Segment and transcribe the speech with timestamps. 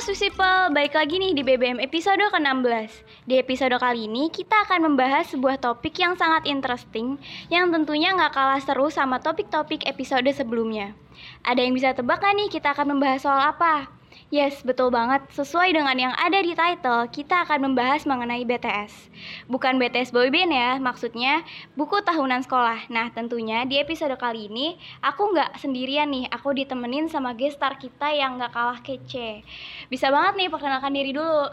[0.00, 3.04] Swiss People, balik lagi nih di BBM episode ke-16.
[3.28, 7.20] Di episode kali ini kita akan membahas sebuah topik yang sangat interesting
[7.52, 10.96] Yang tentunya nggak kalah seru sama topik-topik episode sebelumnya.
[11.44, 13.99] Ada yang bisa tebak gak nih kita akan membahas soal apa?
[14.30, 15.26] Yes, betul banget.
[15.34, 19.10] Sesuai dengan yang ada di title, kita akan membahas mengenai BTS.
[19.50, 21.42] Bukan BTS boyband ya, maksudnya
[21.74, 22.90] buku tahunan sekolah.
[22.94, 26.30] Nah, tentunya di episode kali ini, aku nggak sendirian nih.
[26.30, 29.42] Aku ditemenin sama gestar kita yang nggak kalah kece.
[29.90, 31.50] Bisa banget nih, perkenalkan diri dulu.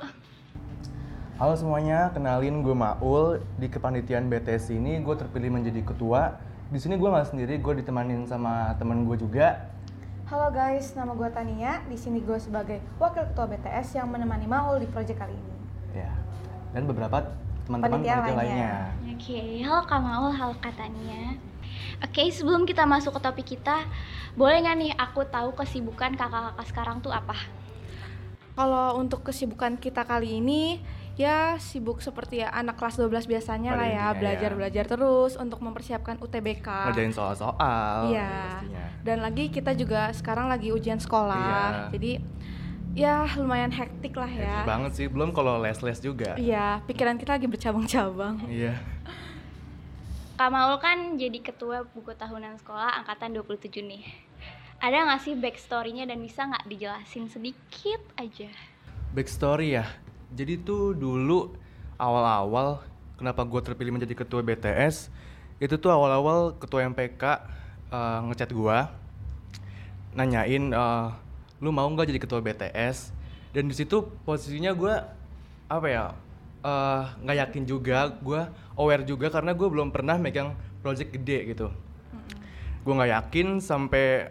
[1.38, 3.42] Halo semuanya, kenalin gue Maul.
[3.62, 6.42] Di kepanitiaan BTS ini gue terpilih menjadi ketua.
[6.74, 9.77] Di sini gue nggak sendiri, gue ditemanin sama temen gue juga.
[10.28, 11.80] Halo guys, nama gue Tania.
[11.88, 15.56] Di sini gue sebagai wakil ketua BTS yang menemani Maul di proyek kali ini.
[16.04, 16.12] Ya,
[16.76, 17.32] dan beberapa
[17.64, 18.72] teman-teman Panitia panitia lainnya.
[18.92, 19.16] lainnya.
[19.16, 21.40] Oke, halo Kak Maul, halo Kak Tania.
[22.04, 23.88] Oke, sebelum kita masuk ke topik kita,
[24.36, 27.48] boleh nggak nih aku tahu kesibukan kakak-kakak sekarang tuh apa?
[28.60, 30.84] Kalau untuk kesibukan kita kali ini,
[31.18, 34.20] ya sibuk seperti ya anak kelas 12 biasanya Pada lah ya, intinya ya.
[34.22, 36.68] belajar-belajar terus untuk mempersiapkan UTBK.
[36.94, 38.14] Ngerjain soal-soal.
[38.14, 38.30] Iya.
[38.30, 38.86] pastinya.
[39.02, 41.42] Dan lagi kita juga sekarang lagi ujian sekolah.
[41.42, 41.90] Iya.
[41.98, 42.12] Jadi
[42.94, 44.66] ya lumayan hektik lah Hektik ya.
[44.66, 46.38] banget sih, belum kalau les-les juga.
[46.38, 48.46] Iya, pikiran kita lagi bercabang-cabang.
[48.46, 48.78] Iya.
[50.38, 54.06] Kak Maul kan jadi ketua buku tahunan sekolah angkatan 27 nih.
[54.78, 58.46] Ada nggak sih backstory-nya dan bisa nggak dijelasin sedikit aja?
[59.18, 59.90] Backstory ya.
[60.36, 61.56] Jadi tuh dulu
[61.96, 62.84] awal-awal
[63.18, 65.10] kenapa gue terpilih menjadi ketua BTS
[65.58, 67.24] itu tuh awal-awal ketua MPK
[67.90, 68.78] eh, ngechat gue
[70.14, 71.08] nanyain eh,
[71.58, 73.10] lu mau nggak jadi ketua BTS
[73.58, 74.94] dan di situ posisinya gue
[75.72, 76.06] apa ya
[76.62, 78.42] eh, nggak yakin juga gue
[78.78, 80.54] aware juga karena gue belum pernah megang
[80.86, 81.74] project gede gitu.
[82.86, 84.30] Gue nggak yakin sampai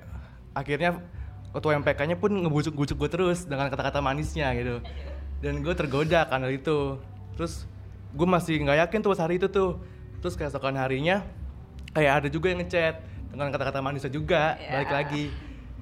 [0.55, 1.03] akhirnya
[1.51, 4.85] ketua MPK-nya pun ngebujuk-bujuk gue terus dengan kata-kata manisnya gitu
[5.41, 7.01] dan gue tergoda karena itu.
[7.37, 7.69] Terus
[8.17, 9.81] gue masih nggak yakin tuh pas hari itu tuh.
[10.25, 11.23] Terus keesokan harinya
[11.93, 13.01] kayak ada juga yang ngechat
[13.33, 15.25] dengan kata-kata manisnya juga balik lagi.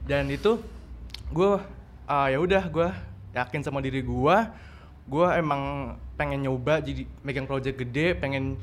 [0.04, 0.60] Dan itu
[1.30, 1.58] gue
[2.04, 2.88] ah ya udah gue
[3.34, 4.36] yakin sama diri gue.
[5.04, 8.54] Gue emang pengen nyoba jadi megang project gede pengen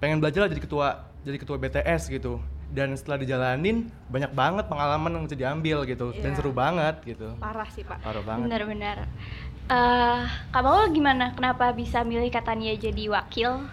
[0.00, 0.88] pengen belajar lah jadi ketua
[1.24, 6.30] jadi ketua BTS gitu dan setelah dijalanin banyak banget pengalaman yang bisa diambil gitu dan
[6.30, 6.36] Iya.
[6.36, 7.98] seru banget gitu Parah sih, Pak.
[8.00, 8.96] parah banget Benar-benar.
[9.66, 11.32] Eh, Kak Maul gimana?
[11.32, 13.66] Kenapa bisa milih Katania jadi wakil?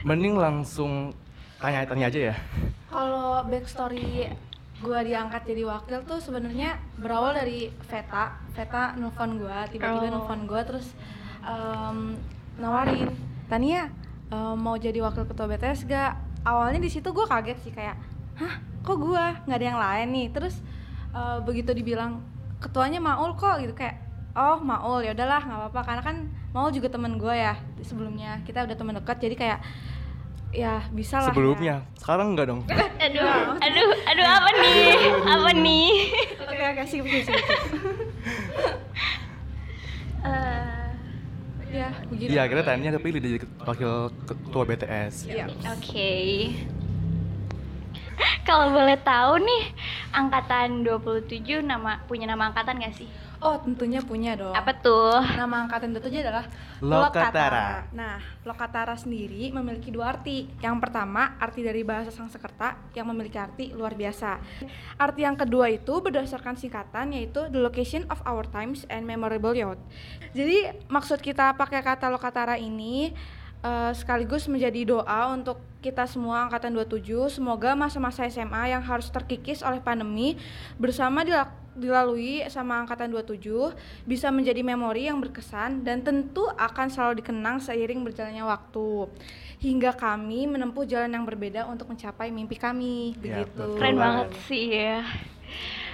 [0.00, 1.12] mending langsung
[1.56, 2.36] tanya-tanya aja ya
[2.86, 4.32] Kalau backstory
[4.76, 8.32] gue diangkat jadi wakil tuh sebenarnya berawal dari Veta.
[8.50, 10.12] Veta nelfon gue, tiba-tiba Oh.
[10.18, 10.96] nelfon gue terus
[11.42, 12.16] em,
[12.56, 13.12] nawarin,
[13.46, 13.92] Tania
[14.26, 16.16] em, mau jadi wakil ketua BTS gak?
[16.40, 18.00] Awalnya di situ gue kaget sih kayak,
[18.40, 20.26] hah kok gue nggak ada yang lain nih?
[20.32, 20.54] Terus
[21.12, 22.24] eh, begitu dibilang
[22.58, 24.00] ketuanya Maul kok gitu kayak,
[24.32, 26.16] oh Maul ya udahlah nggak apa-apa karena kan
[26.50, 29.60] Maul juga temen gue ya sebelumnya kita udah temen dekat jadi kayak
[30.50, 31.28] ya bisa lah ya.
[31.30, 32.60] sebelumnya sekarang enggak dong
[33.06, 33.22] Aduh,
[33.62, 34.92] aduh, aduh apa nih?
[35.24, 35.90] Apa nih?
[36.42, 37.04] Oke oke sip.
[40.20, 40.88] Eh,
[41.70, 42.28] Ya begitu.
[42.28, 43.92] iya akhirnya Tania kepilih jadi wakil
[44.26, 45.46] ketua BTS Iya.
[45.70, 46.12] Oke.
[48.48, 49.62] Kalau boleh tahu nih,
[50.12, 53.08] angkatan 27 nama punya nama angkatan gak sih?
[53.40, 54.52] Oh tentunya punya dong.
[54.52, 55.16] Apa tuh?
[55.16, 56.44] Nama angkatan itu adalah
[56.84, 57.88] Lokatara.
[57.88, 60.44] Nah, Lokatara sendiri memiliki dua arti.
[60.60, 64.36] Yang pertama, arti dari bahasa Sanskerta yang memiliki arti luar biasa.
[65.00, 69.80] Arti yang kedua itu berdasarkan singkatan yaitu the location of our times and memorable youth.
[70.36, 73.16] Jadi maksud kita pakai kata Lokatara ini
[73.62, 79.64] eh, sekaligus menjadi doa untuk kita semua angkatan 27 semoga masa-masa SMA yang harus terkikis
[79.64, 80.36] oleh pandemi
[80.76, 83.72] bersama dilak- dilalui sama angkatan 27
[84.04, 89.08] bisa menjadi memori yang berkesan dan tentu akan selalu dikenang seiring berjalannya waktu.
[89.60, 93.16] Hingga kami menempuh jalan yang berbeda untuk mencapai mimpi kami.
[93.20, 93.56] Ya, begitu.
[93.56, 94.28] betul Keren banget.
[94.48, 95.00] sih ya.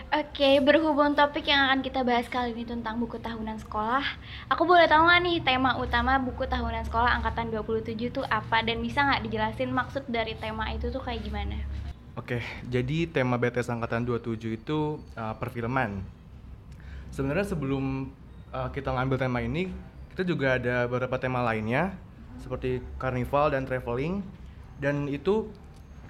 [0.06, 4.06] Oke, berhubung topik yang akan kita bahas kali ini tentang buku tahunan sekolah,
[4.46, 8.78] aku boleh tahu nggak nih tema utama buku tahunan sekolah angkatan 27 itu apa dan
[8.78, 11.58] bisa nggak dijelasin maksud dari tema itu tuh kayak gimana?
[12.14, 12.38] Oke,
[12.70, 15.98] jadi tema BTS angkatan 27 itu uh, perfilman.
[17.10, 18.14] Sebenarnya sebelum
[18.54, 19.74] uh, kita ngambil tema ini,
[20.14, 21.98] kita juga ada beberapa tema lainnya
[22.38, 24.22] seperti karnival dan traveling.
[24.78, 25.50] Dan itu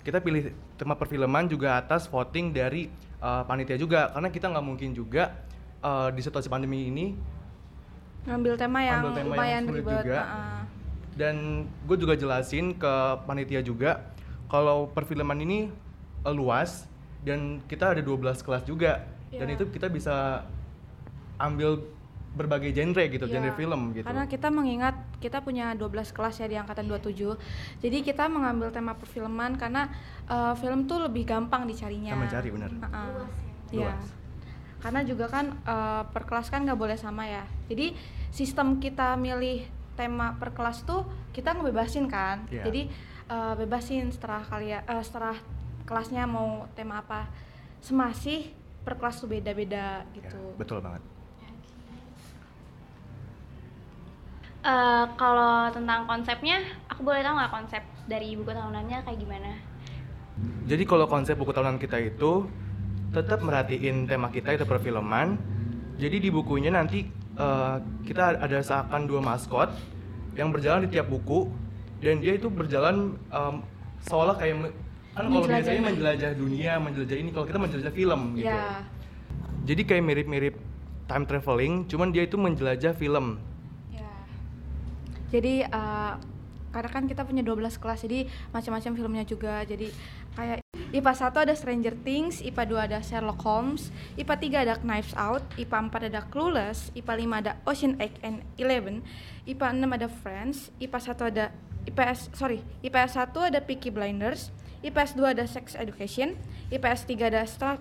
[0.05, 4.91] kita pilih tema perfilman juga atas voting dari uh, panitia juga karena kita nggak mungkin
[4.93, 5.33] juga
[5.81, 7.07] uh, di situasi pandemi ini
[8.27, 10.21] ngambil tema yang Ambil tema yang lumayan sulit ribet juga.
[10.21, 10.63] ah.
[11.15, 11.37] dan
[11.87, 12.93] gue juga jelasin ke
[13.23, 14.03] panitia juga
[14.51, 15.71] kalau perfilman ini
[16.23, 16.91] eh, luas
[17.23, 19.57] dan kita ada 12 kelas juga dan Iya.
[19.59, 20.47] itu kita bisa
[21.37, 21.83] ambil
[22.37, 24.05] berbagai genre gitu, Iya, genre film gitu.
[24.05, 27.33] Karena kita mengingat kita punya 12 kelas ya di angkatan 27.
[27.81, 29.89] Jadi kita mengambil tema perfilman karena
[30.29, 32.13] eh, film tuh lebih gampang dicarinya.
[32.13, 32.71] Kita mencari, benar.
[32.71, 33.09] Heeh.
[33.09, 33.33] Luas
[33.73, 33.89] Iya.
[33.89, 34.07] Luas.
[34.77, 37.43] Karena juga kan eh, per kelas kan nggak boleh sama ya.
[37.67, 37.97] Jadi
[38.29, 39.65] sistem kita milih
[39.97, 41.03] tema per kelas tuh
[41.33, 42.45] kita ngebebasin kan.
[42.53, 42.69] Iya.
[42.69, 42.83] Jadi
[43.27, 45.35] eh, bebasin setelah kalian eh, setelah
[45.83, 47.33] kelasnya mau tema apa.
[47.81, 48.53] Semasih
[48.85, 50.39] per kelas tuh beda-beda Ya, gitu.
[50.55, 51.01] betul banget.
[54.67, 56.59] Eh, kalau tentang konsepnya,
[56.91, 59.51] aku boleh tahu nggak konsep dari buku tahunannya kayak gimana?
[60.67, 62.51] Jadi kalau konsep buku tahunan kita itu
[63.15, 65.39] tetap merhatiin tema kita itu perfilman.
[66.03, 67.07] Jadi di bukunya nanti
[67.39, 67.77] eh,
[68.11, 69.71] kita ada seakan dua maskot
[70.35, 71.47] yang berjalan di tiap buku
[72.03, 73.55] dan dia itu berjalan em,
[74.05, 74.75] seolah kayak me-
[75.17, 78.53] kan kalau biasanya menjelajah dunia, menjelajah ini, kalau kita menjelajah film gitu.
[78.53, 78.85] Ya.
[79.65, 80.55] Jadi kayak mirip-mirip
[81.09, 83.41] time traveling, cuman dia itu menjelajah film.
[85.37, 85.45] Ya.
[85.45, 86.15] Jadi eh,
[86.73, 89.65] karena kan kita punya 12 kelas jadi macam-macam filmnya juga.
[89.69, 89.93] Jadi
[90.37, 90.61] kayak
[90.93, 93.89] IPA 1 ada Stranger Things, IPA 2 ada Sherlock Holmes,
[94.21, 98.37] IPA 3 ada Knives Out, IPA 4 ada Clueless, IPA 5 ada Ocean 8 and
[98.61, 99.01] 11,
[99.49, 101.45] IPA 6 ada Friends, IPA 1 ada
[101.87, 104.53] IPS sorry, IPS 1 ada Peaky Blinders,
[104.85, 106.37] IPS 2 ada Sex Education,
[106.69, 107.81] IPS 3 ada Start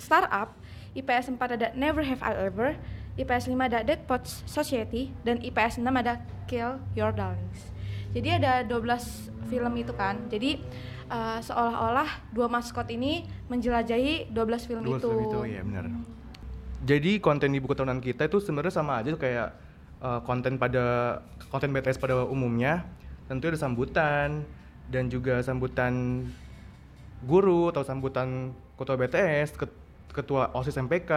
[0.00, 0.56] Startup,
[0.96, 2.80] IPS 4 ada Never Have I Ever,
[3.12, 7.68] IPS 5 ada Dead Poets Society, dan IPS 6 ada Kill Your Darlings.
[8.12, 10.16] Jadi ada 12 film itu kan.
[10.32, 10.60] Jadi
[11.08, 15.08] eh, seolah-olah dua maskot ini menjelajahi 12 film Dua itu.
[15.08, 15.84] film itu, ya benar.
[16.82, 19.54] Jadi konten di buku tahunan kita itu sebenarnya sama aja kayak
[20.02, 21.16] uh, konten pada
[21.46, 22.82] konten BTS pada umumnya.
[23.30, 24.42] Tentu ada sambutan
[24.90, 26.26] dan juga sambutan
[27.22, 29.78] guru atau sambutan ketua BTS, ket-
[30.10, 31.10] ketua OSIS MPK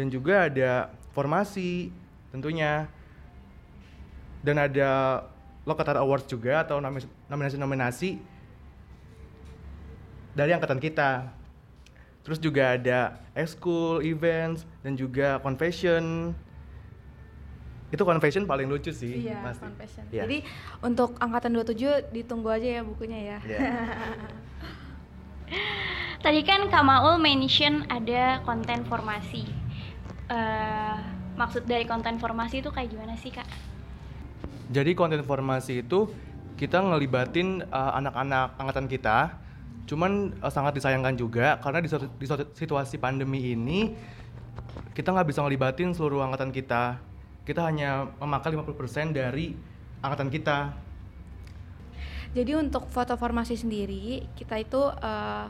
[0.00, 1.92] dan juga ada formasi
[2.32, 2.88] tentunya.
[4.40, 5.20] Dan ada
[5.68, 8.16] Lokatar Awards juga atau nomi- nominasi-nominasi
[10.32, 11.28] dari angkatan kita.
[12.24, 16.32] Terus juga ada ekskul, events, dan juga confession.
[17.92, 19.68] Itu confession paling lucu sih, Iya, pasti.
[19.68, 20.04] Confession.
[20.08, 20.22] Iya.
[20.24, 20.38] Jadi
[20.80, 23.38] untuk angkatan 27 ditunggu aja ya bukunya ya.
[23.44, 23.60] Iya.
[26.24, 29.59] Tadi kan Kak Maul mention ada konten formasi.
[30.30, 30.96] Eh,
[31.34, 33.46] maksud dari konten formasi itu kayak gimana sih kak?
[34.70, 36.06] Jadi konten formasi itu
[36.54, 39.34] kita ngelibatin uh, anak-anak angkatan kita.
[39.90, 43.90] Cuman uh, sangat disayangkan juga karena di, di situasi pandemi ini
[44.94, 47.02] kita nggak bisa ngelibatin seluruh angkatan kita.
[47.42, 49.58] Kita hanya memakai 50% dari
[49.98, 50.58] angkatan kita.
[52.30, 55.46] Jadi untuk foto formasi sendiri kita itu eh,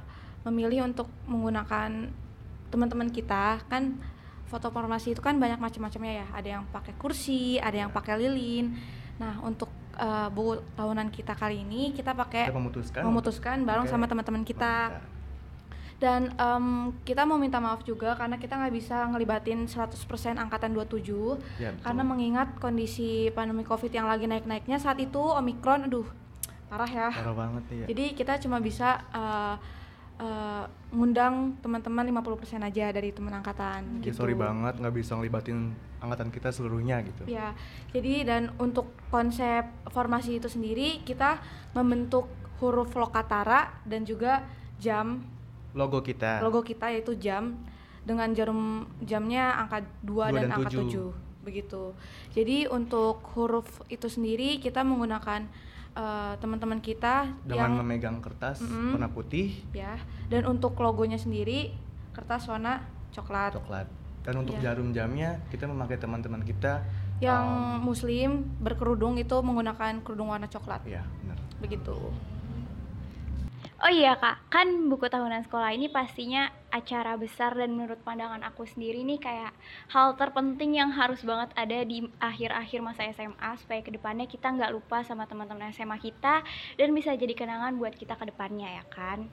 [0.48, 2.08] memilih untuk menggunakan
[2.72, 4.00] teman-teman kita kan
[4.50, 6.26] foto formasi itu kan banyak macam-macamnya ya.
[6.34, 8.74] Ada yang pakai kursi, ada yang pakai lilin.
[9.16, 13.00] Nah untuk eh, buku tahunan kita kali ini kita pakai Kita memutuskan.
[13.06, 14.98] memutuskan bareng pakai sama teman-teman kita.
[16.00, 16.66] Dan em,
[17.04, 19.92] kita mau minta maaf juga karena kita nggak bisa ngelibatin 100%
[20.34, 20.96] angkatan 27
[21.60, 21.84] Ya, betul.
[21.84, 26.08] karena mengingat kondisi pandemi Covid yang lagi naik-naiknya saat itu Omikron aduh
[26.72, 27.08] parah ya.
[27.12, 27.86] Parah banget ya.
[27.92, 29.54] Jadi kita cuma bisa eh,
[30.20, 34.20] eh, ngundang teman-teman 50% aja dari teman angkatan Ya, gitu.
[34.20, 37.24] sorry banget nggak bisa ngelibatin angkatan kita seluruhnya gitu.
[37.24, 37.56] Ya,
[37.90, 41.40] jadi dan untuk konsep formasi itu sendiri kita
[41.72, 44.44] membentuk huruf lokatara dan juga
[44.76, 45.24] jam
[45.70, 46.42] Logo kita.
[46.42, 47.54] logo kita yaitu jam
[48.02, 51.08] dengan jarum jamnya angka 2 Dua dan, dan angka tujuh.
[51.14, 51.92] 7 begitu.
[52.32, 55.48] Jadi untuk huruf itu sendiri kita menggunakan
[55.90, 58.94] eh, teman-teman kita dengan yang memegang kertas Mm-mm.
[58.94, 61.74] warna putih, ya dan untuk logonya sendiri
[62.14, 63.58] kertas warna coklat.
[63.58, 63.86] coklat.
[64.20, 64.76] Dan untuk Iya.
[64.76, 66.84] jarum jamnya kita memakai teman-teman kita
[67.20, 68.30] Yang um, muslim
[68.60, 70.80] berkerudung itu menggunakan kerudung warna coklat.
[70.84, 71.36] ya benar.
[71.60, 71.96] Begitu.
[73.80, 78.68] Oh iya kak, kan buku tahunan sekolah ini pastinya acara besar dan menurut pandangan aku
[78.68, 79.56] sendiri nih kayak
[79.88, 84.76] hal terpenting yang harus banget ada di akhir-akhir masa SMA supaya ke depannya kita nggak
[84.76, 86.44] lupa sama teman-teman SMA kita
[86.76, 89.32] dan bisa jadi kenangan buat kita ke depannya ya kan.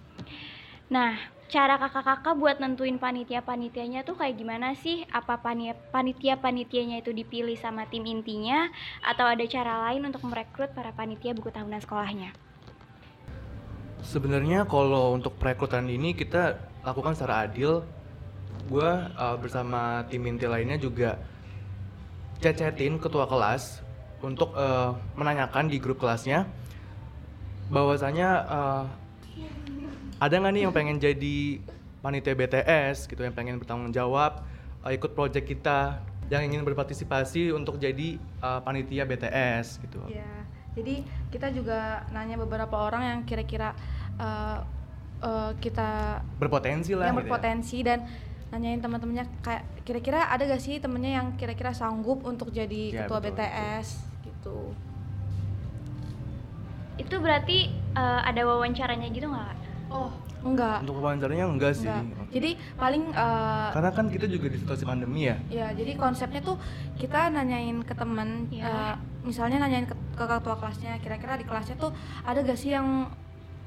[0.96, 1.20] Nah,
[1.52, 5.04] cara kakak-kakak buat nentuin panitia-panitianya tuh kayak gimana sih?
[5.12, 8.72] Apa pani- panitia-panitianya itu dipilih sama tim intinya
[9.04, 12.47] atau ada cara lain untuk merekrut para panitia buku tahunan sekolahnya?
[14.06, 17.84] Sebenarnya kalau untuk perekrutan ini kita lakukan secara adil.
[18.68, 21.16] Gua uh, bersama tim inti lainnya juga
[22.44, 23.80] cecetin ketua kelas
[24.20, 26.46] untuk uh, menanyakan di grup kelasnya
[27.72, 28.84] bahwasanya uh,
[30.18, 31.62] ada nggak nih yang pengen jadi
[32.02, 34.44] panitia BTS gitu yang pengen bertanggung jawab
[34.82, 40.04] uh, ikut project kita yang ingin berpartisipasi untuk jadi uh, panitia BTS gitu.
[40.12, 40.47] Iya.
[40.78, 41.80] Jadi kita juga
[42.10, 43.74] nanya beberapa orang yang kira-kira
[44.16, 44.62] uh,
[45.20, 47.10] uh, kita Berpotensi lah.
[47.10, 47.28] yang gitu ya.
[47.28, 48.00] berpotensi dan
[48.48, 53.20] nanyain teman-temannya kayak kira-kira ada gak sih temennya yang kira-kira sanggup untuk jadi Ya, ketua
[53.20, 53.88] betul, BTS
[54.24, 54.58] gitu.
[56.98, 59.56] Itu berarti eh, ada wawancaranya gitu nggak?
[59.88, 60.10] Oh,
[60.44, 60.82] enggak.
[60.82, 61.88] Untuk wawancaranya enggak sih.
[61.88, 62.26] Enggak.
[62.28, 65.36] Jadi paling uh, Karena kan kita juga di situasi pandemi ya.
[65.48, 66.58] Ya, jadi konsepnya tuh
[66.96, 68.66] kita nanyain ke temen, Iya.
[68.66, 71.94] eh, misalnya nanyain ke, ke ketua kelasnya, kira-kira di kelasnya tuh
[72.26, 73.06] ada gak sih yang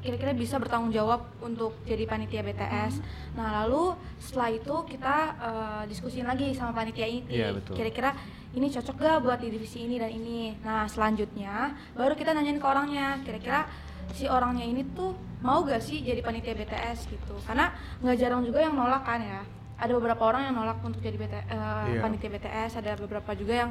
[0.00, 3.04] kira-kira bisa bertanggung jawab untuk jadi panitia BTS.
[3.36, 7.76] Nah, lalu setelah itu kita eh, diskusiin lagi sama panitia ini, Iya, betul.
[7.76, 8.16] kira-kira
[8.50, 10.56] ini cocok gak buat di divisi ini dan ini.
[10.64, 13.68] Nah, selanjutnya baru kita nanyain ke orangnya, kira-kira
[14.10, 15.14] si orangnya ini tuh
[15.44, 17.36] mau gak sih jadi panitia BTS gitu.
[17.46, 19.44] Karena nggak jarang juga yang nolak kan ya.
[19.80, 22.00] Ada beberapa orang yang nolak untuk jadi BT, eh, Iya.
[22.00, 23.70] panitia BTS, ada beberapa juga yang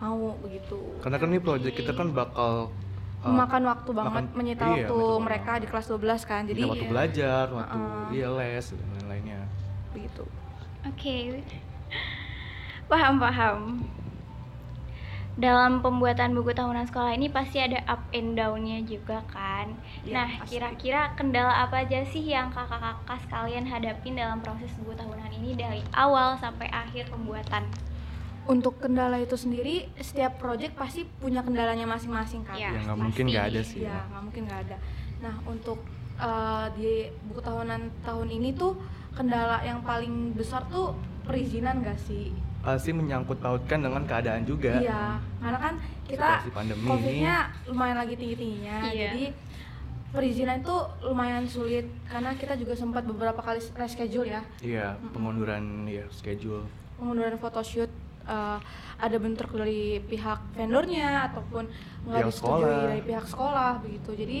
[0.00, 0.80] mau begitu.
[0.98, 2.72] Karena kan ini project kita kan bakal
[3.20, 6.42] uh, Memakan waktu banget, makan- menyita iya, waktu mereka di kelas 12 kan.
[6.44, 8.04] Jadi Jadi waktu ya, belajar, waktu Heeh.
[8.10, 9.40] iya les dan lain-lainnya.
[9.90, 10.24] begitu.
[10.86, 11.16] Oke.
[12.86, 13.58] Paham, paham.
[15.34, 19.72] Dalam pembuatan buku tahunan sekolah ini pasti ada up and down-nya juga kan.
[20.02, 20.56] Iya, nah, pasti.
[20.56, 25.80] kira-kira kendala apa aja sih yang kakak-kakak sekalian hadapin dalam proses buku tahunan ini dari
[25.92, 27.62] awal sampai akhir pembuatan?
[28.50, 32.58] Untuk kendala itu sendiri, setiap project pasti punya kendalanya masing-masing kan.
[32.58, 33.32] Iya, Ya nggak mungkin pasti.
[33.32, 33.78] nggak ada sih.
[33.86, 34.76] Iya, nggak mungkin nggak ada.
[35.22, 35.78] Nah, untuk
[36.18, 36.92] eh, di
[37.30, 38.74] buku tahunan tahun ini tuh
[39.14, 40.92] kendala yang paling besar tuh
[41.22, 42.34] perizinan gak sih?
[42.60, 44.82] Pasti menyangkut pautkan dengan keadaan juga.
[44.82, 46.28] Iya, karena kan kita
[46.84, 47.36] COVID-nya
[47.70, 48.76] lumayan lagi tinggi-tingginya.
[48.90, 49.10] Iya.
[49.14, 49.24] Jadi
[50.10, 54.42] perizinan itu lumayan sulit karena kita juga sempat beberapa kali reschedule ya.
[54.60, 56.66] Iya, pengunduran ya schedule.
[57.00, 57.88] pengunduran photoshoot
[58.24, 58.58] eh,
[59.00, 61.64] ada bentrok dari pihak vendornya ataupun
[62.04, 62.88] nggak disetujui sekolah.
[62.88, 64.10] dari pihak sekolah begitu.
[64.12, 64.38] Jadi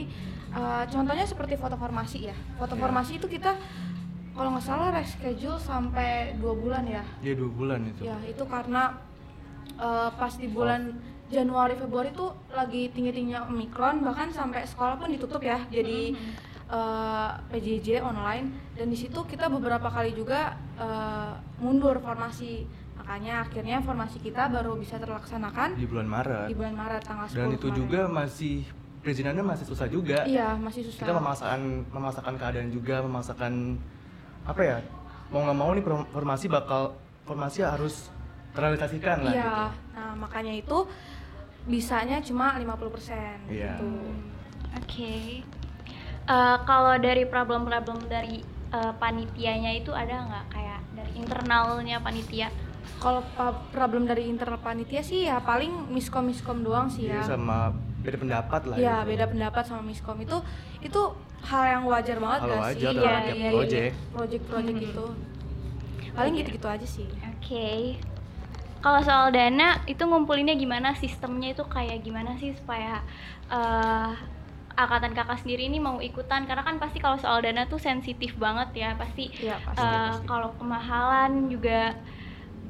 [0.50, 2.36] eh, contohnya seperti foto formasi ya.
[2.56, 2.80] Foto Iya.
[2.80, 3.56] formasi itu kita
[4.30, 7.02] kalau nggak salah reschedule sampai dua bulan ya.
[7.20, 8.04] Iya dua bulan itu.
[8.04, 8.96] ya itu karena
[9.76, 10.96] eh, pas di bulan
[11.30, 15.62] Januari Februari itu lagi tinggi tingginya omikron bahkan sampai sekolah pun ditutup ya.
[15.68, 16.14] Jadi
[16.70, 18.46] eh, PJJ online.
[18.74, 22.64] Dan di situ kita beberapa kali juga eh, mundur formasi
[23.00, 26.46] makanya akhirnya formasi kita baru bisa terlaksanakan Di bulan Maret.
[26.46, 27.78] di bulan Maret tanggal 10 Dan itu kemarin.
[27.80, 28.54] juga masih
[29.00, 30.18] perizinannya masih susah juga.
[30.24, 33.52] iya masih susah Kita memaksakan memaksakan keadaan juga, memaksakan
[34.44, 34.76] apa ya?
[35.28, 36.92] Mau nggak mau nih formasi bakal
[37.24, 38.12] formasi harus
[38.50, 39.62] terrealisasikan lah iya gitu.
[39.94, 40.78] nah makanya itu
[41.62, 43.78] bisanya cuma 50% Iya.
[43.78, 43.88] gitu
[44.76, 45.40] Oke.
[46.26, 52.50] Eh, kalau dari problem-problem dari eh, panitianya itu ada nggak kayak dari internalnya panitia?
[53.00, 57.24] Kalau pa- problem dari internal panitia sih ya paling miskom miskom doang sih Jadi ya.
[57.26, 59.08] sama beda pendapat lah Iya gitu.
[59.08, 60.36] beda pendapat sama miskom itu
[60.80, 61.00] itu
[61.42, 62.84] hal yang wajar banget Hal gak wajar sih?
[62.94, 63.50] dalam Iya, tiap iya, iya.
[63.50, 63.92] project.
[64.12, 64.86] Project-project Hmm.
[64.86, 65.06] itu
[66.10, 67.08] paling gitu-gitu aja sih.
[67.30, 67.96] Oke.
[68.80, 70.92] Kalau soal dana itu ngumpulinnya gimana?
[70.94, 73.00] Sistemnya itu kayak gimana sih supaya
[73.48, 74.10] eh,
[74.74, 76.44] angkatan kakak sendiri ini mau ikutan?
[76.44, 78.90] Karena kan pasti kalau soal dana tuh sensitif banget ya.
[78.94, 79.80] Pasti Iya pasti.
[79.80, 80.24] eh, pasti.
[80.26, 81.96] kalau kemahalan juga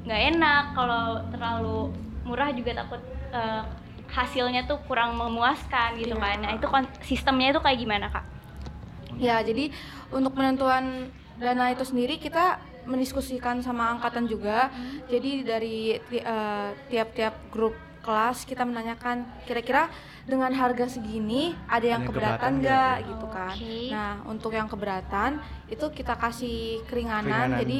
[0.04, 0.64] nggak enak.
[0.72, 1.78] Kalau terlalu
[2.24, 3.62] murah juga takut eh,
[4.10, 6.22] hasilnya tuh kurang memuaskan gitu Iya.
[6.22, 6.36] kan.
[6.42, 8.24] Nah itu kon- sistemnya itu kayak gimana kak?
[9.20, 9.70] Ya jadi
[10.10, 14.72] untuk penentuan dana itu sendiri kita mendiskusikan sama angkatan juga.
[15.06, 19.92] Jadi dari eh, tiap-tiap grup kelas kita menanyakan kira-kira
[20.24, 23.54] dengan harga segini ada yang yang keberatan keberatan nggak nggak, gitu kan.
[23.54, 23.78] Oke.
[23.92, 25.30] Nah untuk yang keberatan
[25.68, 27.52] itu kita kasih keringanan.
[27.54, 27.60] Keringanan.
[27.60, 27.78] Jadi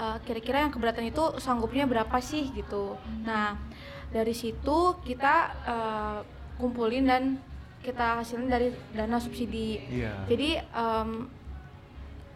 [0.00, 2.96] eh, kira-kira yang keberatan itu sanggupnya berapa sih gitu.
[3.28, 3.60] Nah
[4.08, 5.34] dari situ kita
[5.68, 6.18] eh,
[6.56, 7.22] kumpulin dan
[7.80, 9.80] kita hasilin dari dana subsidi.
[9.88, 10.28] Iya.
[10.28, 11.10] Jadi em,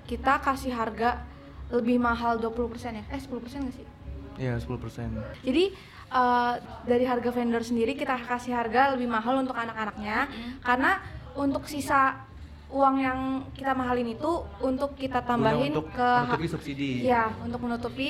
[0.08, 1.20] kita kasih harga
[1.68, 3.04] lebih mahal 20% ya?
[3.12, 3.86] Eh 10% nggak sih?
[4.40, 5.44] Iya 10%.
[5.44, 5.64] Jadi
[6.08, 6.54] eh,
[6.88, 10.28] dari harga vendor sendiri kita kasih harga lebih mahal untuk anak-anaknya
[10.64, 11.04] karena
[11.36, 12.24] untuk sisa
[12.68, 13.20] uang yang
[13.52, 16.90] kita mahalin itu untuk kita tambahin untuk ke menutupi subsidi.
[17.02, 18.08] ya untuk menutupi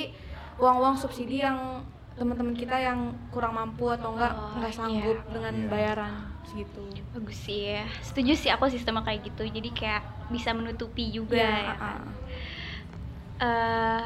[0.56, 1.82] uang-uang subsidi yang
[2.14, 4.78] teman-teman kita yang kurang mampu atau enggak Oh, enggak iya.
[4.78, 5.66] sanggup dengan Iya.
[5.66, 6.12] bayaran
[6.44, 6.82] segitu.
[7.10, 7.82] Bagus sih ya.
[8.00, 9.42] Setuju sih aku sistemnya kayak gitu.
[9.44, 12.00] Jadi kayak bisa menutupi juga Iya, ya kan.
[12.06, 12.14] ah.
[13.36, 14.02] eh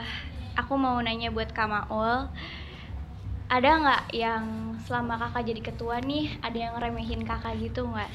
[0.56, 2.32] aku mau nanya buat Kak Maul
[3.48, 4.44] ada nggak yang
[4.82, 8.08] selama kakak jadi ketua nih ada yang remehin kakak gitu nggak?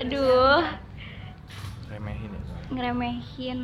[0.00, 0.62] Aduh
[1.88, 2.40] Remehin ya.
[2.72, 3.60] ngeremehin.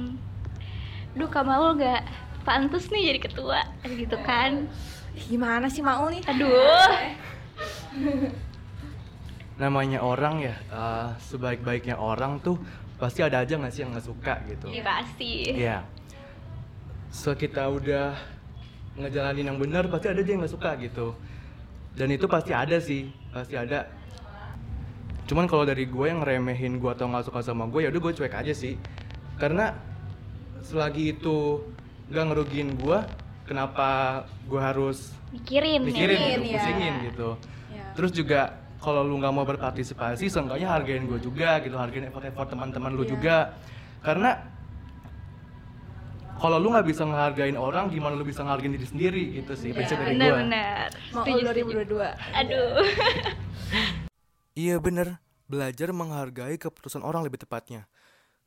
[1.16, 2.02] Duh Kak Maul nggak
[2.44, 4.68] pantas nih jadi ketua gitu kan
[5.18, 6.22] Gimana sih Maul nih?
[6.24, 6.84] aduh
[9.58, 12.54] namanya orang ya eh, sebaik-baiknya orang tuh
[12.94, 15.78] pasti ada aja nggak sih yang nggak suka gitu Iya pasti Iya.
[17.10, 18.14] So kita udah
[18.94, 21.16] ngejalanin yang benar pasti ada aja yang nggak suka gitu.
[21.94, 23.88] Dan itu pasti ada sih, pasti ada.
[25.28, 28.12] Cuman kalau dari gue yang ngeremehin gue atau nggak suka sama gue ya udah gue
[28.16, 28.80] cuek aja sih.
[29.36, 29.76] Karena
[30.64, 31.62] selagi itu
[32.08, 32.98] nggak ngerugiin gue,
[33.44, 36.28] kenapa gue harus mikirin mikirin ya.
[36.32, 36.52] gitu, ya.
[36.56, 37.28] pusingin gitu.
[37.68, 37.84] Ya.
[37.92, 38.40] Terus juga
[38.80, 43.10] kalau lu nggak mau berpartisipasi, seenggaknya hargain gue juga gitu, hargain effort-effort teman-teman lu Iya.
[43.12, 43.36] juga.
[44.00, 44.30] Karena
[46.38, 49.98] kalau lu nggak bisa ngehargain orang, gimana lu bisa ngehargain diri sendiri gitu sih, prinsip
[49.98, 50.22] dari gue.
[50.22, 52.38] benar-benar Maul setuju setuju 2022.
[52.38, 52.70] aduh
[54.66, 57.86] Iya bener, belajar menghargai keputusan orang lebih tepatnya.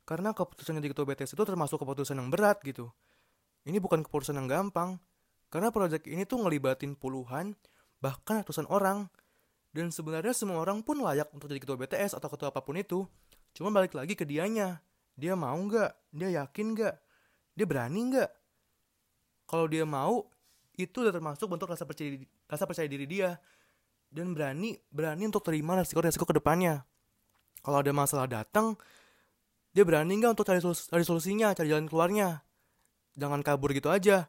[0.04, 2.92] Karena keputusan jadi ketua BTS itu termasuk keputusan yang berat gitu.
[3.64, 5.00] Ini bukan keputusan yang gampang.
[5.48, 7.56] Karena proyek ini tuh ngelibatin puluhan,
[8.00, 9.08] bahkan ratusan orang.
[9.72, 13.08] Dan sebenarnya semua orang pun layak untuk jadi ketua BTS atau ketua apa pun itu.
[13.56, 14.84] Cuma balik lagi ke dianya.
[15.16, 16.12] Dia mau nggak?
[16.12, 16.94] Dia yakin nggak?
[17.52, 18.30] Dia berani nggak?
[19.48, 20.24] Kalau dia mau,
[20.76, 22.16] itu udah termasuk bentuk rasa percaya,
[22.48, 23.36] rasa percaya diri dia
[24.12, 26.84] dan berani berani untuk terima resiko-resiko ke depannya.
[27.60, 28.74] Kalau ada masalah datang,
[29.72, 32.44] dia berani nggak untuk cari, solus- cari solusinya, cari jalan keluarnya.
[33.16, 34.28] Jangan kabur gitu aja.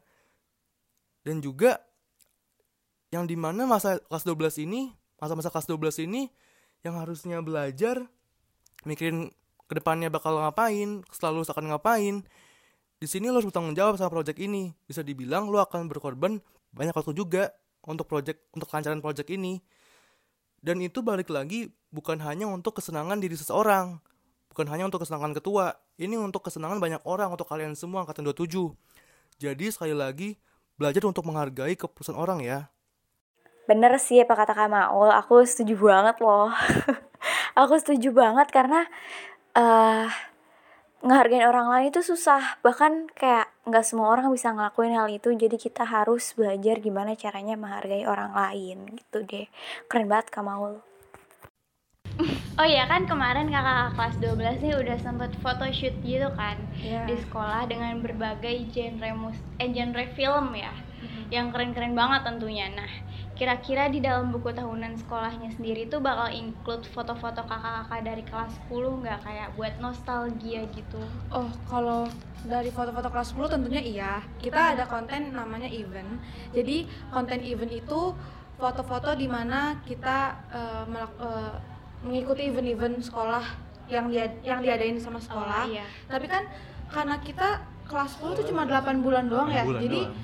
[1.24, 1.80] Dan juga
[3.15, 6.27] yang di mana masa kelas 12 ini, masa-masa kelas 12 ini
[6.84, 8.03] yang harusnya belajar,
[8.84, 9.32] mikirin
[9.68, 12.15] ke depannya bakal ngapain, selalu akan ngapain.
[13.04, 14.72] Di sini lo harus bertanggung jawab sama project ini.
[14.88, 16.40] Bisa dibilang lo akan berkorban
[16.72, 17.52] banyak waktu juga
[17.84, 19.60] untuk project untuk kelancaran project ini.
[20.64, 24.00] Dan itu balik lagi bukan hanya untuk kesenangan diri seseorang,
[24.48, 25.76] bukan hanya untuk kesenangan ketua.
[26.00, 28.72] Ini untuk kesenangan banyak orang untuk kalian semua angkatan 27.
[29.36, 30.39] Jadi sekali lagi
[30.80, 32.72] belajar untuk menghargai keputusan orang ya.
[33.68, 36.56] Bener sih apa kata Kak Maul, aku setuju banget loh.
[37.60, 38.88] aku setuju banget karena
[39.60, 40.08] eh
[41.04, 42.58] ngehargain orang lain itu susah.
[42.63, 45.30] Bahkan kayak nggak semua orang bisa ngelakuin hal itu.
[45.36, 49.48] Jadi kita harus belajar gimana caranya menghargai orang lain gitu deh.
[49.92, 50.80] Keren banget Kak Maul.
[52.62, 57.10] oh iya kan kemarin kakak kelas 12 nih udah sempet photoshoot gitu kan Iya.
[57.10, 60.70] di sekolah dengan berbagai genre mus eh genre film ya
[61.34, 62.92] yang keren-keren banget tentunya nah
[63.34, 69.02] kira-kira di dalam buku tahunan sekolahnya sendiri tuh bakal include foto-foto kakak-kakak dari kelas 10
[69.02, 71.02] nggak kayak buat nostalgia gitu
[71.34, 72.06] Oh, kalau
[72.46, 74.13] dari foto-foto kelas 10 tentunya iya.
[74.38, 76.22] Kita ada konten namanya event.
[76.52, 78.13] Jadi, konten event itu
[78.54, 80.38] foto-foto di mana kita
[80.86, 81.56] melak- eh,
[82.04, 83.41] mengikuti event-event sekolah
[83.89, 85.65] yang dia yang diadain sama sekolah.
[85.65, 85.88] Oh, iya.
[86.06, 86.46] Tapi kan
[86.86, 89.65] karena kita kelas 10 itu cuma 8 bulan doang ya.
[89.65, 90.15] Bulan Jadi doang.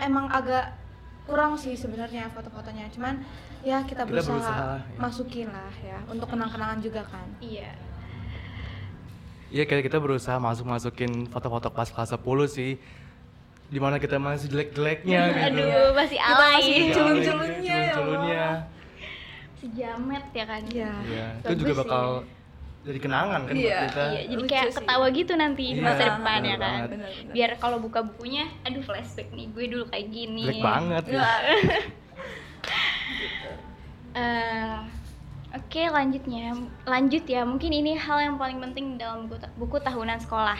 [0.00, 0.79] emang agak
[1.24, 2.88] kurang sih sebenarnya foto-fotonya.
[2.90, 3.20] Cuman
[3.60, 4.96] ya kita, Kita berusaha, berusaha, ya.
[4.96, 7.26] masukin lah ya untuk kenang-kenangan juga kan.
[7.38, 7.72] iya
[9.50, 12.78] Iya kayak kita berusaha masuk-masukin foto-foto kelas kelas 10 sih.
[13.66, 15.58] Di mana kita masih jelek-jeleknya gitu.
[15.58, 18.46] aduh masih alay masih Iya, culun-culunnya ya culun-culunnya.
[19.56, 20.92] sejamet ya kan Iya.
[21.04, 21.90] Iya, itu juga sih.
[22.80, 24.02] Jadi kenangan kan Iya, buat kita.
[24.06, 24.76] Iya, jadi Lucu kayak sih.
[24.80, 26.60] ketawa gitu nanti di Iya, masa depan ya bener kan.
[26.62, 26.88] banget.
[26.90, 27.32] Bener-bener.
[27.32, 30.44] Biar kalau buka bukunya, aduh flashback nih, gue dulu kayak gini.
[30.48, 31.20] Jelek banget ya.
[34.10, 34.76] Eh,
[35.50, 36.54] Oke, lanjutnya.
[36.84, 40.58] Lanjut ya, mungkin ini hal yang paling penting dalam buku, buku tahunan sekolah.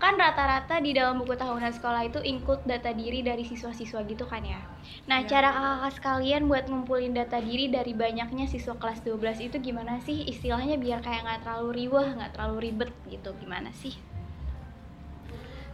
[0.00, 4.42] Kan rata-rata di dalam buku tahunan sekolah itu include data diri dari siswa-siswa gitu kan
[4.42, 4.60] ya.
[5.06, 5.28] Nah, Iya.
[5.30, 10.26] cara kakak sekalian buat ngumpulin data diri dari banyaknya siswa kelas 12 itu gimana sih?
[10.26, 13.30] Istilahnya biar kayak nggak terlalu riwah, nggak terlalu ribet gitu.
[13.38, 13.94] Gimana sih?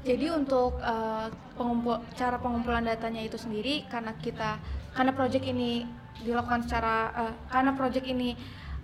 [0.07, 1.29] Jadi untuk eh,
[1.59, 4.57] pengumpul cara pengumpulan datanya itu sendiri karena kita
[4.95, 5.85] karena project ini
[6.23, 8.39] dilakukan secara eh, karena project ini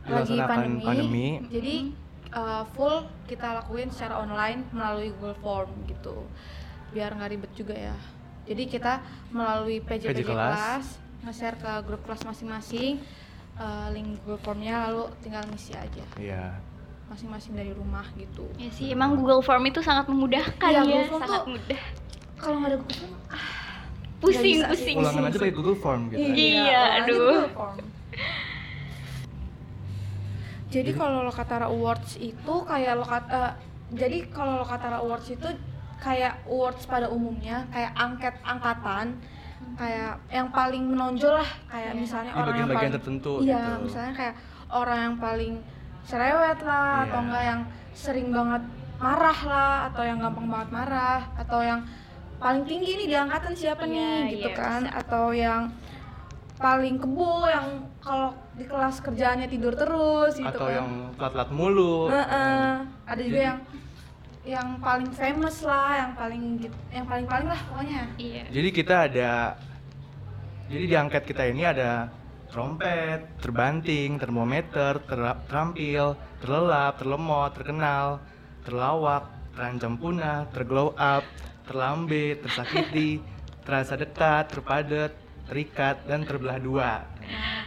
[0.05, 1.27] lagi pandemi, pandemi.
[1.49, 1.77] jadi
[2.35, 6.27] eh, full kita lakuin secara online melalui Google Form gitu
[6.91, 7.97] biar nggak ribet juga ya.
[8.45, 10.35] Jadi kita melalui PJ, PJ PJ kelas.
[10.53, 10.87] kelas
[11.25, 13.01] nge-share ke grup kelas masing-masing
[13.55, 16.59] eh, link Google Formnya lalu tinggal ngisi aja Iya.
[17.05, 18.45] masing-masing dari rumah gitu.
[18.55, 21.83] Ya sih, emang Google Form itu sangat memudahkan Iya, ya, Google Form sangat tuh- mudah.
[22.35, 23.15] Kalau nggak ada Google Form,
[24.21, 24.73] Pusing, bisa sih.
[24.73, 24.97] pusing.
[24.99, 26.19] Ulangan aja pakai Google Form gitu.
[26.19, 27.41] Iya, orangnya aduh.
[30.75, 33.53] Jadi kalau Lokatara Awards itu kayak lokat eh,
[33.95, 35.47] jadi kalau Lokatara Awards itu
[35.97, 39.17] kayak awards pada umumnya kayak angket angkatan
[39.75, 42.01] kayak yang paling menonjol lah kayak Iya.
[42.03, 43.83] misalnya Di orang yang paling tertentu iya gitu.
[43.89, 44.35] misalnya kayak
[44.69, 45.55] orang yang paling
[46.05, 47.25] cerewet lah atau Iya.
[47.25, 47.61] enggak yang
[47.95, 48.63] sering banget
[49.01, 51.81] marah lah atau yang gampang banget marah atau yang
[52.37, 54.99] paling tinggi nih di angkatan siapa Iya, nih gitu iya, kan bisa.
[55.01, 55.63] atau yang
[56.55, 57.67] paling kebo yang
[57.99, 60.77] kalau di kelas kerjaannya tidur terus gitu atau kan.
[60.77, 62.07] yang telat-telat mulu.
[62.07, 62.71] Heeh.
[63.05, 63.59] ada juga Jadi- yang
[64.45, 68.03] yang paling famous lah yang paling gitu yang paling paling lah pokoknya.
[68.17, 68.45] Iya.
[68.49, 69.33] jadi kita ada
[70.65, 72.13] jadi di angket kita ini ada
[72.49, 78.23] trompet, terbanting, termometer, ter- terampil, terlelap, terlemot, terkenal,
[78.63, 81.27] terlawak, terancam punah, terglow up,
[81.67, 83.19] terlambe, tersakiti,
[83.67, 85.11] terasa dekat, terpadat,
[85.45, 86.91] terikat, dan terbelah dua.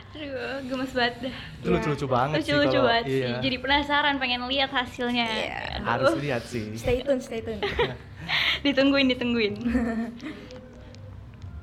[0.10, 1.36] Aduh, gemes banget dah.
[1.56, 3.20] Itu lucu-lucu banget sih Lucu-lucu kalau- banget sih.
[3.20, 3.38] iya.
[3.38, 5.26] Jadi penasaran pengen lihat hasilnya.
[5.78, 5.86] Aduh.
[5.86, 6.74] harus lihat sih.
[6.80, 7.62] stay tune stay tune
[8.66, 9.54] ditungguin ditungguin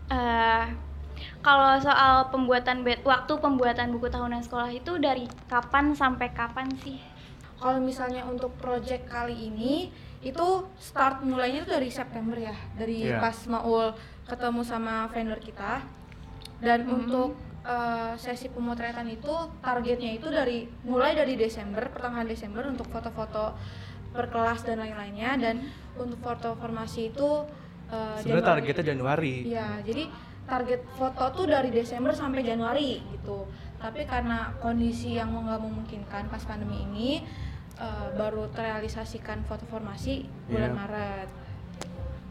[0.06, 0.64] Eh,
[1.40, 7.00] kalau soal pembuatan waktu pembuatan buku tahunan sekolah itu dari kapan sampai kapan sih
[7.56, 9.88] kalau misalnya untuk project kali ini
[10.20, 10.46] itu
[10.78, 13.16] start mulainya itu dari September ya dari Iya.
[13.18, 15.80] pas Maul ketemu sama vendor kita
[16.64, 16.94] dan Mhm.
[16.96, 17.30] untuk
[17.62, 23.56] eh, sesi pemotretan itu targetnya itu dari mulai dari Desember pertengahan Desember untuk foto-foto
[24.10, 27.48] per kelas dan lain-lainnya dan untuk foto formasi itu
[27.86, 28.48] eh, Sebenarnya Januari.
[28.50, 29.34] targetnya Januari.
[29.46, 30.04] Iya, jadi
[30.44, 33.48] target foto tuh dari Desember sampai Januari gitu.
[33.76, 37.24] Tapi karena kondisi yang nggak memungkinkan pas pandemi ini
[37.74, 40.76] eh, baru terrealisasikan foto formasi bulan Iya.
[40.76, 41.28] Maret.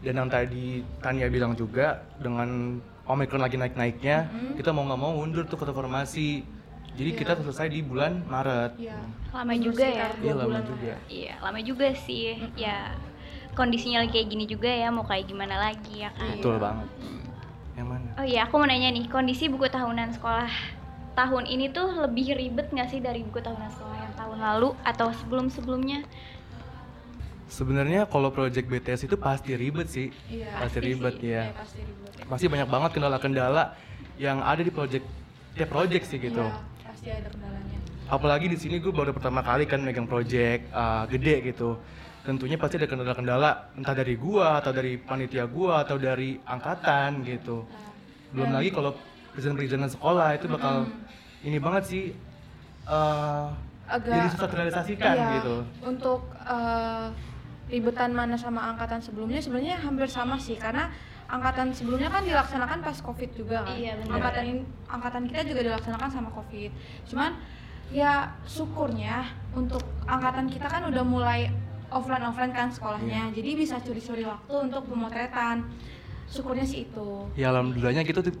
[0.00, 0.64] Dan yang tadi
[1.00, 4.56] Tania bilang juga dengan Omicron lagi naik-naiknya, Mhm.
[4.56, 6.40] kita mau nggak mau mundur tuh foto formasi.
[6.94, 7.18] Jadi Iya.
[7.18, 8.78] kita selesai di bulan Maret.
[8.78, 8.96] Iya.
[9.30, 10.86] lama juga ya Iya lama juga.
[10.86, 10.98] ya.
[11.10, 12.94] iya lama juga sih ya
[13.52, 16.86] kondisinya lagi kayak gini juga ya mau kayak gimana lagi ya kan Betul banget.
[17.74, 18.08] Yang mana?
[18.14, 20.46] oh iya aku mau nanya nih kondisi buku tahunan sekolah
[21.14, 25.10] tahun ini tuh lebih ribet nggak sih dari buku tahunan sekolah yang tahun lalu atau
[25.12, 26.06] sebelum sebelumnya
[27.46, 30.08] Sebenarnya kalau project BTS itu pasti ribet sih.
[30.26, 31.28] Iya, pasti pasti ribet sih.
[31.28, 31.42] ya.
[31.44, 32.10] Iya, pasti ribet.
[32.24, 33.62] Pasti banyak banget kendala-kendala
[34.16, 35.04] yang ada di project
[35.54, 36.40] tiap project sih gitu.
[36.40, 37.78] Iya, pasti ada kendalanya.
[38.04, 41.76] Apalagi di sini gue baru pertama kali kan megang project uh, gede gitu.
[42.24, 47.68] Tentunya pasti ada kendala-kendala entah dari gua atau dari panitia gua atau dari angkatan gitu.
[48.32, 48.96] Belum lagi kalau
[49.36, 50.88] perizinan-perizinan sekolah itu bakal
[51.44, 52.04] ini banget sih
[52.88, 53.52] uh,
[53.84, 55.54] Agak- jadi susah terrealisasikan Iya, gitu.
[55.84, 57.06] Untuk eh,
[57.74, 60.86] ribetan mana sama angkatan sebelumnya sebenarnya hampir sama sih karena
[61.26, 63.74] angkatan sebelumnya kan dilaksanakan pas covid juga kan.
[63.74, 64.14] Iya, benar.
[64.22, 64.44] Angkatan
[64.86, 66.70] angkatan kita juga dilaksanakan sama covid.
[67.10, 67.34] Cuman
[67.90, 71.50] ya syukurnya untuk angkatan kita kan udah mulai
[71.90, 73.34] offline offline kan sekolahnya, Iya.
[73.34, 75.66] jadi bisa curi-curi waktu untuk pemotretan.
[76.30, 77.08] Syukurnya sih itu.
[77.34, 78.34] Ya alhamdulillahnya gitu tuh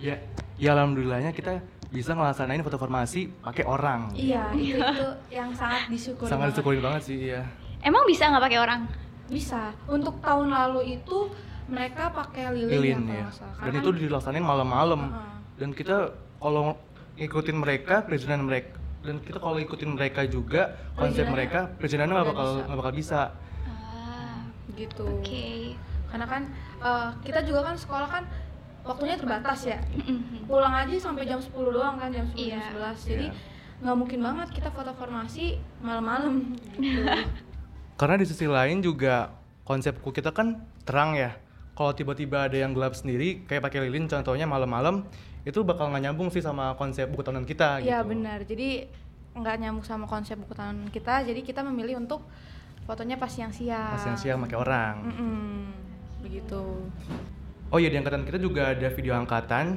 [0.00, 0.16] ya
[0.56, 4.14] ya alhamdulillahnya kita bisa ngelaksanain foto formasi pakai orang.
[4.14, 6.30] Iya, itu itu yang sangat disyukuri.
[6.30, 6.54] Sangat banget.
[6.56, 7.42] disyukurin banget sih iya.
[7.80, 8.82] Emang bisa nggak pakai orang
[9.26, 9.70] Bisa.
[9.86, 11.30] Untuk tahun lalu itu
[11.70, 13.62] mereka pakai lilin, Lilin ya, kalau ya.
[13.62, 15.00] Dan itu dilaksanain malam-malam.
[15.06, 15.34] Heeh.
[15.54, 16.74] Dan kita kalau
[17.14, 22.28] ngikutin mereka, perizinan mereka dan kita kalau ikutin mereka juga konsep Perizinannya mereka perizinannya nggak
[22.28, 22.64] bakal bisa.
[22.66, 23.20] nggak bakal bisa.
[23.64, 24.38] ah
[24.74, 25.04] gitu.
[25.06, 25.48] oke
[26.10, 26.42] Karena kan
[26.82, 28.24] eh, kita juga kan sekolah kan
[28.82, 29.78] waktunya terbatas ya.
[30.44, 32.58] Pulang aja sampai jam 10 doang kan, jam 10 Iya.
[32.58, 32.98] jam 11.
[33.06, 33.32] Jadi Iya.
[33.80, 37.06] nggak mungkin banget kita foto formasi malam-malam gitu.
[38.00, 39.28] Karena di sisi lain juga
[39.68, 41.36] konsepku kita kan terang ya.
[41.76, 45.04] Kalau tiba-tiba ada yang gelap sendiri, kayak pakai lilin contohnya malam-malam,
[45.44, 48.08] itu bakal nggak nyambung sih sama konsep buku tahunan kita Iya gitu.
[48.08, 48.38] benar.
[48.48, 48.88] Jadi
[49.36, 51.28] nggak nyambung sama konsep buku tahunan kita.
[51.28, 52.24] Jadi kita memilih untuk
[52.88, 53.92] fotonya pas siang-siang.
[53.92, 54.94] Pas siang-siang pakai orang.
[55.04, 55.52] Mm-mm.
[56.24, 56.62] Begitu.
[57.68, 59.76] Oh iya di angkatan kita juga ada video angkatan.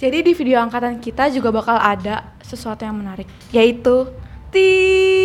[0.00, 4.08] Jadi di video angkatan kita juga bakal ada sesuatu yang menarik, yaitu
[4.48, 5.21] tit.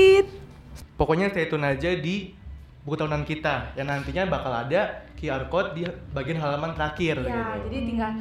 [0.97, 2.33] Pokoknya stay tune aja di
[2.81, 7.69] buku tahunan kita yang nantinya bakal ada QR code di bagian halaman terakhir Ya, gitu.
[7.69, 8.11] jadi tinggal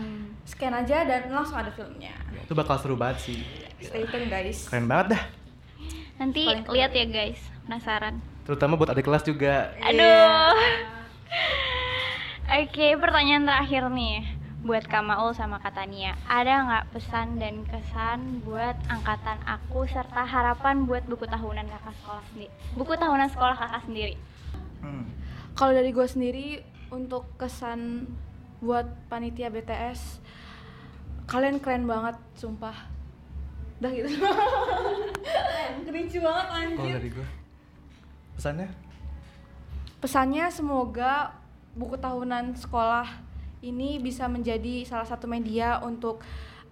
[0.44, 2.12] scan aja dan langsung ada filmnya.
[2.36, 3.40] Itu bakal seru banget sih.
[3.80, 4.68] Stay tune guys.
[4.68, 5.22] Keren banget dah.
[6.16, 7.36] nanti lihat ya guys
[7.68, 9.68] penasaran Terutama buat adik kelas juga.
[9.82, 10.56] Aduh.
[12.62, 14.22] Oke, pertanyaan terakhir nih
[14.66, 16.18] buat Kamaul sama Katania.
[16.26, 22.24] Ada nggak pesan dan kesan buat angkatan aku serta harapan buat buku tahunan kakak sekolah
[22.34, 22.52] sendiri?
[22.74, 24.14] Buku tahunan sekolah kakak sendiri.
[24.82, 25.06] Hmm.
[25.54, 26.46] Kalau dari gue sendiri
[26.90, 28.10] untuk kesan
[28.58, 30.18] buat panitia BTS
[31.30, 32.74] kalian keren banget, sumpah.
[33.78, 34.10] Dah gitu.
[35.86, 36.94] Kerinci banget Kalau anjir.
[36.98, 37.26] dari gue
[38.36, 38.68] pesannya
[39.96, 41.32] Pesannya semoga
[41.72, 43.25] buku tahunan sekolah
[43.64, 46.20] ini bisa menjadi salah satu media untuk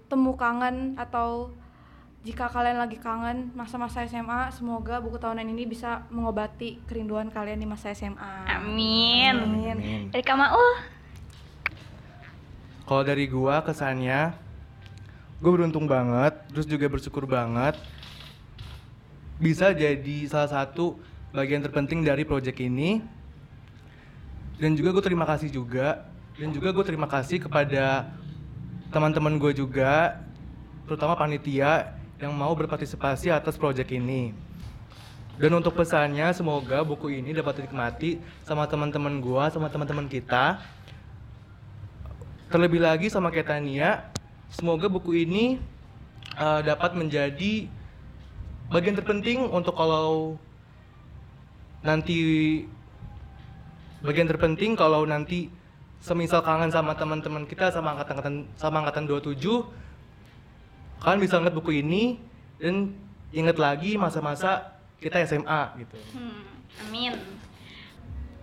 [0.09, 1.53] temu kangen atau
[2.25, 7.69] jika kalian lagi kangen masa-masa SMA, semoga buku tahunan ini bisa mengobati kerinduan kalian di
[7.69, 8.49] masa SMA.
[8.49, 9.35] Amin.
[9.37, 9.77] Amin.
[9.77, 10.03] Amin.
[10.09, 10.25] Dari
[12.85, 14.33] Kalau dari gua kesannya
[15.45, 17.77] gue beruntung banget, terus juga bersyukur banget
[19.37, 20.97] bisa jadi salah satu
[21.37, 23.05] bagian terpenting dari project ini.
[24.57, 28.11] Dan juga gue terima kasih juga dan juga gue terima kasih kepada
[28.91, 30.19] teman-teman gue juga
[30.85, 34.35] terutama panitia yang mau berpartisipasi atas project ini.
[35.35, 40.63] Dan untuk pesannya semoga buku ini dapat dinikmati sama teman-teman gua, sama teman-teman kita.
[42.55, 44.15] Terlebih lagi sama kayak Tania,
[44.47, 45.59] semoga buku ini
[46.39, 47.67] uh, dapat menjadi
[48.71, 50.39] bagian terpenting untuk kalau
[51.83, 52.63] nanti
[54.07, 55.51] bagian terpenting kalau nanti
[56.05, 59.41] semisal kangen sama teman-teman kita sama angkatan sama angkatan 27
[61.01, 62.21] kalian bisa ngeliat buku ini
[62.61, 62.93] dan
[63.33, 65.97] inget lagi masa-masa kita SMA gitu.
[66.13, 66.45] Hmm,
[66.89, 67.13] amin.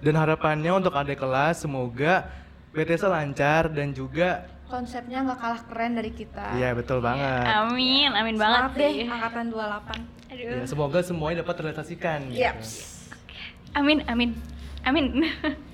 [0.01, 2.25] Dan harapannya untuk adik kelas semoga
[2.73, 6.55] BTS lancar dan juga Konsepnya nggak kalah keren dari kita.
[6.55, 7.43] Iya betul banget.
[7.43, 9.03] Amin, amin banget Semangat deh sih.
[9.03, 10.31] angkatan 28.
[10.31, 10.47] Aduh.
[10.47, 12.19] Ya, semoga semuanya dapat terrealisasikan.
[12.31, 12.39] gitu.
[12.39, 12.69] Yaps.
[13.75, 14.31] Amin, amin.
[14.87, 15.27] Amin.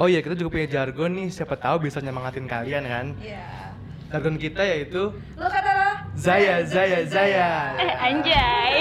[0.00, 3.06] Oh iya kita juga punya jargon nih, siapa tahu bisa nyemangatin kalian kan.
[3.20, 3.76] Iya.
[4.08, 5.90] Jargon kita yaitu Lo kata lo?
[6.16, 7.76] Zaya Zaya Zaya.
[7.76, 8.72] eh, anjay.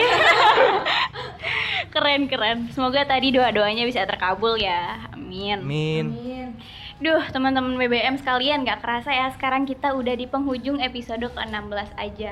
[1.94, 2.72] keren, keren.
[2.72, 5.12] Semoga tadi doa-doanya bisa terkabul ya.
[5.12, 5.60] Amin.
[5.60, 6.06] Amin.
[6.16, 6.50] Amin.
[7.04, 12.32] Duh, teman-teman BBM sekalian, gak kerasa ya sekarang kita udah di penghujung episode ke-16 aja.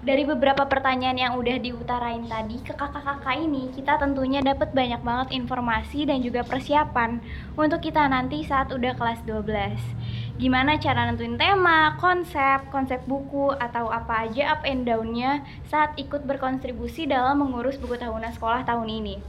[0.00, 5.28] Dari beberapa pertanyaan yang udah diutarain tadi ke kakak-kakak ini, kita tentunya dapat banyak banget
[5.36, 7.20] informasi dan juga persiapan
[7.52, 9.76] untuk kita nanti saat udah kelas 12.
[10.40, 16.24] Gimana cara nentuin tema, konsep, konsep buku, atau apa aja up and down-nya saat ikut
[16.24, 19.20] berkontribusi dalam mengurus buku tahunan sekolah tahun ini.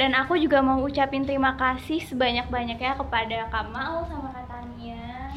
[0.00, 5.28] Dan aku juga mau ucapin terima kasih sebanyak-banyaknya kepada Kak Mau sama Kak Tania.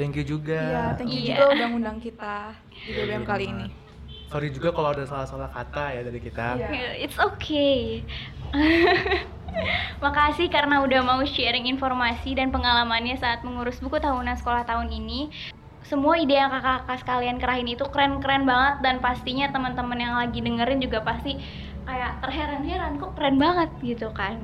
[0.00, 0.56] Thank you juga.
[0.56, 1.44] Iya, thank you Iya.
[1.44, 3.87] juga udah ngundang kita di BBM kali ini.
[4.28, 6.60] Sorry juga kalau ada salah-salah kata ya dari kita.
[6.60, 7.00] Iya.
[7.00, 8.04] It's okay.
[10.04, 15.32] Makasih karena udah mau sharing informasi dan pengalamannya saat mengurus buku tahunan sekolah tahun ini.
[15.88, 20.84] Semua ide yang kakak-kakak sekalian kerahin itu keren-keren banget dan pastinya teman-teman yang lagi dengerin
[20.84, 21.40] juga pasti
[21.88, 24.36] kayak terheran-heran kok keren banget gitu kan.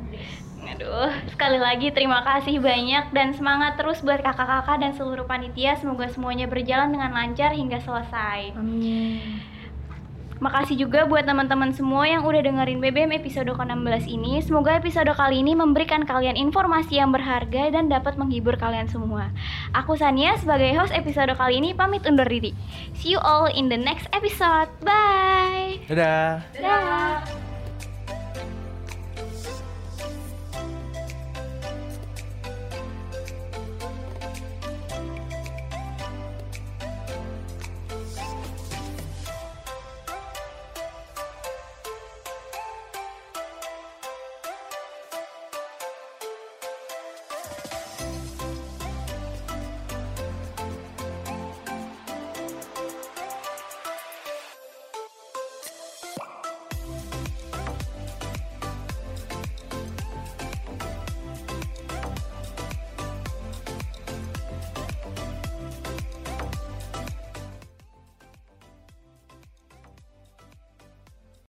[0.64, 5.76] Aduh, sekali lagi terima kasih banyak dan semangat terus buat kakak-kakak dan seluruh panitia.
[5.76, 8.56] Semoga semuanya berjalan dengan lancar hingga selesai.
[8.56, 9.53] Amin.
[10.42, 14.42] Makasih juga buat teman-teman semua yang udah dengerin BBM episode ke-16 ini.
[14.42, 19.30] Semoga episode kali ini memberikan kalian informasi yang berharga dan dapat menghibur kalian semua.
[19.76, 22.50] Aku Sania sebagai host episode kali ini pamit undur diri.
[22.98, 24.70] See you all in the next episode.
[24.82, 25.78] Bye.
[25.86, 26.42] Dadah.
[26.54, 27.43] Dadah.